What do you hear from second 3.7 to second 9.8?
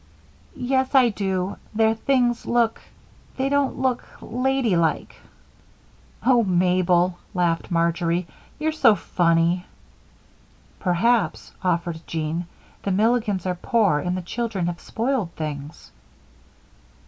look ladylike." "Oh, Mabel," laughed Marjory, "you're so funny."